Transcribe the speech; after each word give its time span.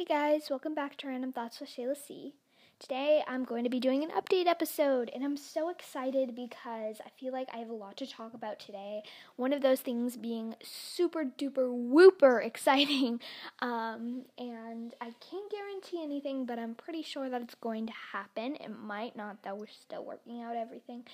Hey 0.00 0.06
guys, 0.06 0.48
welcome 0.48 0.74
back 0.74 0.96
to 0.96 1.08
Random 1.08 1.30
Thoughts 1.30 1.60
with 1.60 1.68
Shayla 1.68 1.94
C. 1.94 2.32
Today 2.78 3.22
I'm 3.28 3.44
going 3.44 3.64
to 3.64 3.68
be 3.68 3.78
doing 3.78 4.02
an 4.02 4.08
update 4.12 4.46
episode, 4.46 5.10
and 5.14 5.22
I'm 5.22 5.36
so 5.36 5.68
excited 5.68 6.34
because 6.34 7.02
I 7.04 7.10
feel 7.20 7.34
like 7.34 7.48
I 7.52 7.58
have 7.58 7.68
a 7.68 7.74
lot 7.74 7.98
to 7.98 8.06
talk 8.06 8.32
about 8.32 8.58
today. 8.58 9.02
One 9.36 9.52
of 9.52 9.60
those 9.60 9.82
things 9.82 10.16
being 10.16 10.54
super 10.62 11.26
duper 11.26 11.70
whooper 11.70 12.40
exciting, 12.44 13.20
um, 13.58 14.22
and 14.38 14.94
I 15.02 15.12
can't 15.20 15.52
guarantee 15.52 16.02
anything, 16.02 16.46
but 16.46 16.58
I'm 16.58 16.76
pretty 16.76 17.02
sure 17.02 17.28
that 17.28 17.42
it's 17.42 17.56
going 17.56 17.86
to 17.86 17.92
happen. 18.14 18.56
It 18.56 18.70
might 18.70 19.16
not, 19.16 19.42
though, 19.42 19.54
we're 19.54 19.66
still 19.66 20.06
working 20.06 20.40
out 20.40 20.56
everything. 20.56 21.04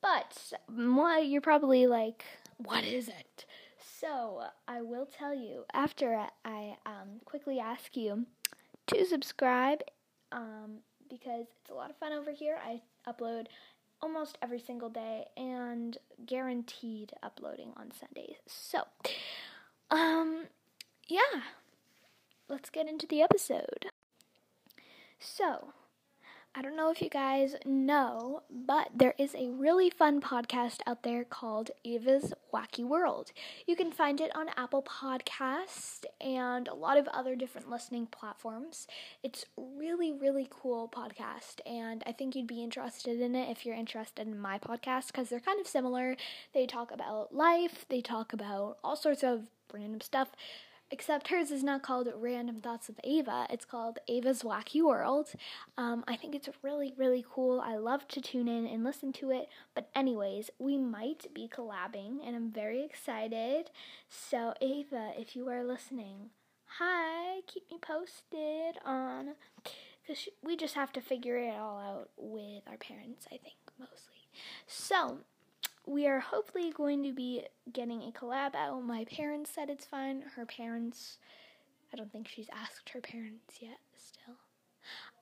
But 0.00 0.52
well, 0.72 1.20
you're 1.20 1.40
probably 1.40 1.88
like, 1.88 2.24
what 2.58 2.84
is 2.84 3.08
it? 3.08 3.44
So 4.00 4.44
I 4.66 4.80
will 4.80 5.04
tell 5.04 5.34
you 5.34 5.64
after 5.74 6.26
I 6.42 6.76
um, 6.86 7.20
quickly 7.26 7.60
ask 7.60 7.94
you 7.98 8.24
to 8.86 9.04
subscribe 9.04 9.82
um, 10.32 10.78
because 11.10 11.46
it's 11.60 11.70
a 11.70 11.74
lot 11.74 11.90
of 11.90 11.96
fun 11.96 12.14
over 12.14 12.30
here. 12.30 12.56
I 12.64 12.80
upload 13.06 13.48
almost 14.00 14.38
every 14.40 14.58
single 14.58 14.88
day 14.88 15.26
and 15.36 15.98
guaranteed 16.24 17.12
uploading 17.22 17.74
on 17.76 17.90
Sundays. 17.92 18.36
So, 18.46 18.84
um, 19.90 20.44
yeah, 21.06 21.42
let's 22.48 22.70
get 22.70 22.88
into 22.88 23.06
the 23.06 23.20
episode. 23.20 23.86
So, 25.18 25.74
I 26.52 26.62
don't 26.62 26.76
know 26.76 26.90
if 26.90 27.00
you 27.00 27.08
guys 27.08 27.54
know, 27.64 28.42
but 28.50 28.88
there 28.92 29.14
is 29.16 29.36
a 29.36 29.50
really 29.50 29.88
fun 29.88 30.20
podcast 30.20 30.80
out 30.84 31.04
there 31.04 31.22
called 31.22 31.70
Ava's 31.84 32.34
Wacky 32.52 32.84
World. 32.84 33.30
You 33.68 33.76
can 33.76 33.92
find 33.92 34.20
it 34.20 34.34
on 34.34 34.48
Apple 34.56 34.82
Podcast 34.82 36.06
and 36.20 36.66
a 36.66 36.74
lot 36.74 36.98
of 36.98 37.06
other 37.08 37.36
different 37.36 37.70
listening 37.70 38.06
platforms. 38.06 38.88
It's 39.22 39.46
really 39.56 40.10
really 40.10 40.48
cool 40.50 40.88
podcast 40.88 41.60
and 41.64 42.02
I 42.04 42.10
think 42.10 42.34
you'd 42.34 42.48
be 42.48 42.64
interested 42.64 43.20
in 43.20 43.36
it 43.36 43.48
if 43.48 43.64
you're 43.64 43.76
interested 43.76 44.26
in 44.26 44.36
my 44.36 44.58
podcast 44.58 45.06
because 45.06 45.28
they're 45.28 45.38
kind 45.38 45.60
of 45.60 45.68
similar. 45.68 46.16
They 46.52 46.66
talk 46.66 46.90
about 46.90 47.32
life, 47.32 47.86
they 47.88 48.00
talk 48.00 48.32
about 48.32 48.78
all 48.82 48.96
sorts 48.96 49.22
of 49.22 49.44
random 49.72 50.00
stuff 50.00 50.30
except 50.90 51.28
hers 51.28 51.50
is 51.50 51.62
not 51.62 51.82
called 51.82 52.08
Random 52.14 52.60
Thoughts 52.60 52.88
of 52.88 52.98
Ava. 53.04 53.46
It's 53.50 53.64
called 53.64 53.98
Ava's 54.08 54.42
Wacky 54.42 54.82
World. 54.82 55.32
Um, 55.78 56.04
I 56.08 56.16
think 56.16 56.34
it's 56.34 56.48
really, 56.62 56.92
really 56.96 57.24
cool. 57.28 57.60
I 57.60 57.76
love 57.76 58.08
to 58.08 58.20
tune 58.20 58.48
in 58.48 58.66
and 58.66 58.84
listen 58.84 59.12
to 59.14 59.30
it. 59.30 59.48
But, 59.74 59.88
anyways, 59.94 60.50
we 60.58 60.78
might 60.78 61.32
be 61.34 61.48
collabing, 61.48 62.18
and 62.26 62.34
I'm 62.34 62.50
very 62.50 62.84
excited. 62.84 63.70
So, 64.08 64.54
Ava, 64.60 65.12
if 65.16 65.36
you 65.36 65.48
are 65.48 65.64
listening, 65.64 66.30
hi, 66.78 67.40
keep 67.46 67.70
me 67.70 67.78
posted 67.80 68.76
on. 68.84 69.34
Because 70.02 70.28
we 70.42 70.56
just 70.56 70.74
have 70.74 70.92
to 70.94 71.00
figure 71.00 71.36
it 71.36 71.54
all 71.54 71.78
out 71.78 72.10
with 72.16 72.62
our 72.68 72.76
parents, 72.76 73.26
I 73.26 73.36
think, 73.36 73.56
mostly. 73.78 74.28
So, 74.66 75.18
we 75.86 76.06
are 76.06 76.20
hopefully 76.20 76.72
going 76.76 77.02
to 77.04 77.12
be 77.12 77.42
getting 77.72 78.02
a 78.02 78.12
collab 78.12 78.54
out. 78.54 78.82
My 78.84 79.04
parents 79.04 79.50
said 79.54 79.70
it's 79.70 79.86
fine. 79.86 80.22
Her 80.36 80.46
parents, 80.46 81.18
I 81.92 81.96
don't 81.96 82.12
think 82.12 82.28
she's 82.28 82.48
asked 82.52 82.90
her 82.90 83.00
parents 83.00 83.56
yet 83.60 83.78
still. 83.96 84.36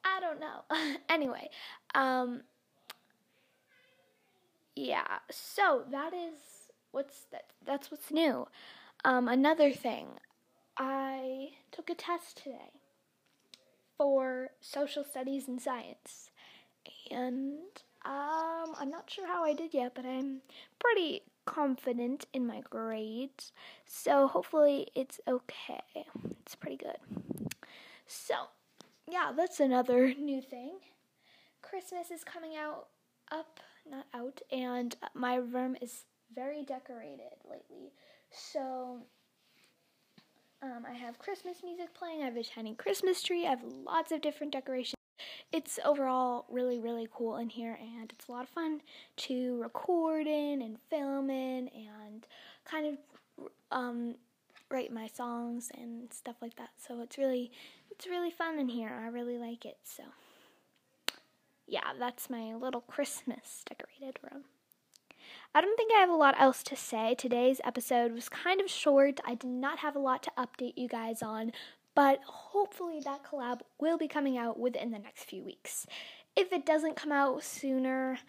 I 0.04 0.20
don't 0.20 0.40
know. 0.40 0.96
anyway, 1.08 1.48
um, 1.94 2.42
yeah, 4.76 5.18
so 5.30 5.84
that 5.90 6.14
is 6.14 6.34
what's 6.92 7.24
that 7.32 7.46
that's 7.66 7.90
what's 7.90 8.10
new. 8.10 8.46
Um, 9.04 9.28
another 9.28 9.72
thing, 9.72 10.06
I 10.76 11.50
took 11.70 11.90
a 11.90 11.94
test 11.94 12.38
today 12.38 12.72
for 13.96 14.50
social 14.60 15.04
studies 15.04 15.48
and 15.48 15.60
science. 15.60 16.30
And 17.10 17.58
um, 18.04 18.74
I'm 18.78 18.90
not 18.90 19.10
sure 19.10 19.26
how 19.26 19.44
I 19.44 19.54
did 19.54 19.74
yet, 19.74 19.92
but 19.94 20.06
I'm 20.06 20.40
pretty 20.78 21.22
confident 21.46 22.26
in 22.32 22.46
my 22.46 22.60
grades. 22.60 23.52
So 23.84 24.28
hopefully 24.28 24.88
it's 24.94 25.20
okay. 25.26 26.06
It's 26.42 26.54
pretty 26.54 26.76
good. 26.76 26.96
So, 28.06 28.34
yeah, 29.10 29.32
that's 29.36 29.60
another 29.60 30.14
new 30.18 30.40
thing. 30.40 30.78
Christmas 31.62 32.10
is 32.10 32.24
coming 32.24 32.52
out 32.56 32.86
up, 33.30 33.60
not 33.88 34.06
out, 34.14 34.40
and 34.50 34.96
my 35.14 35.34
room 35.36 35.76
is 35.82 36.04
very 36.34 36.62
decorated 36.62 37.34
lately. 37.44 37.92
So, 38.30 39.02
um, 40.62 40.86
I 40.88 40.94
have 40.94 41.18
Christmas 41.18 41.58
music 41.62 41.94
playing. 41.94 42.22
I 42.22 42.26
have 42.26 42.36
a 42.36 42.44
tiny 42.44 42.74
Christmas 42.74 43.22
tree. 43.22 43.46
I 43.46 43.50
have 43.50 43.64
lots 43.84 44.12
of 44.12 44.22
different 44.22 44.52
decorations 44.52 44.97
it's 45.52 45.78
overall 45.84 46.46
really, 46.50 46.78
really 46.78 47.08
cool 47.12 47.36
in 47.36 47.48
here, 47.48 47.78
and 47.80 48.12
it's 48.12 48.28
a 48.28 48.32
lot 48.32 48.44
of 48.44 48.48
fun 48.48 48.80
to 49.16 49.60
record 49.60 50.26
in 50.26 50.62
and 50.62 50.78
film 50.90 51.30
in 51.30 51.68
and 51.68 52.26
kind 52.64 52.86
of 52.86 53.48
um, 53.70 54.14
write 54.70 54.92
my 54.92 55.06
songs 55.06 55.70
and 55.76 56.12
stuff 56.12 56.36
like 56.42 56.56
that. 56.56 56.70
So 56.76 57.00
it's 57.00 57.18
really, 57.18 57.50
it's 57.90 58.06
really 58.06 58.30
fun 58.30 58.58
in 58.58 58.68
here. 58.68 58.90
I 58.90 59.08
really 59.08 59.38
like 59.38 59.64
it. 59.64 59.78
So 59.84 60.04
yeah, 61.66 61.92
that's 61.98 62.30
my 62.30 62.54
little 62.54 62.80
Christmas 62.80 63.62
decorated 63.68 64.18
room. 64.22 64.44
I 65.54 65.60
don't 65.60 65.76
think 65.76 65.92
I 65.94 66.00
have 66.00 66.10
a 66.10 66.14
lot 66.14 66.34
else 66.38 66.62
to 66.64 66.76
say. 66.76 67.14
Today's 67.14 67.60
episode 67.64 68.12
was 68.12 68.28
kind 68.28 68.60
of 68.60 68.70
short. 68.70 69.20
I 69.26 69.34
did 69.34 69.50
not 69.50 69.78
have 69.80 69.96
a 69.96 70.00
lot 70.00 70.22
to 70.24 70.32
update 70.38 70.74
you 70.76 70.88
guys 70.88 71.22
on, 71.22 71.52
but 71.98 72.20
hopefully 72.24 73.00
that 73.00 73.24
collab 73.24 73.58
will 73.80 73.98
be 73.98 74.06
coming 74.06 74.38
out 74.38 74.56
within 74.56 74.92
the 74.92 75.00
next 75.00 75.24
few 75.24 75.42
weeks. 75.42 75.84
If 76.36 76.52
it 76.52 76.64
doesn't 76.64 76.94
come 76.94 77.10
out 77.10 77.42
sooner, 77.42 78.20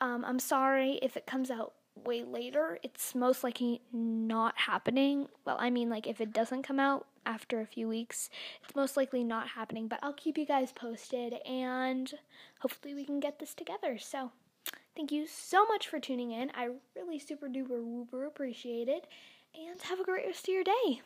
um, 0.00 0.24
I'm 0.24 0.38
sorry. 0.38 0.98
If 1.02 1.14
it 1.14 1.26
comes 1.26 1.50
out 1.50 1.74
way 2.06 2.24
later, 2.24 2.78
it's 2.82 3.14
most 3.14 3.44
likely 3.44 3.82
not 3.92 4.56
happening. 4.56 5.28
Well, 5.44 5.58
I 5.60 5.68
mean, 5.68 5.90
like, 5.90 6.06
if 6.06 6.22
it 6.22 6.32
doesn't 6.32 6.62
come 6.62 6.80
out 6.80 7.06
after 7.26 7.60
a 7.60 7.66
few 7.66 7.86
weeks, 7.86 8.30
it's 8.64 8.74
most 8.74 8.96
likely 8.96 9.22
not 9.22 9.48
happening, 9.48 9.88
but 9.88 9.98
I'll 10.02 10.14
keep 10.14 10.38
you 10.38 10.46
guys 10.46 10.72
posted 10.72 11.34
and 11.44 12.10
hopefully 12.60 12.94
we 12.94 13.04
can 13.04 13.20
get 13.20 13.40
this 13.40 13.52
together. 13.52 13.98
So, 13.98 14.32
thank 14.96 15.12
you 15.12 15.26
so 15.26 15.66
much 15.66 15.86
for 15.86 16.00
tuning 16.00 16.30
in. 16.30 16.50
I 16.54 16.70
really 16.94 17.18
super 17.18 17.46
duper 17.46 17.84
whooper 17.84 18.24
appreciate 18.24 18.88
it, 18.88 19.06
and 19.54 19.82
have 19.82 20.00
a 20.00 20.04
great 20.04 20.24
rest 20.24 20.48
of 20.48 20.54
your 20.54 20.64
day. 20.64 21.02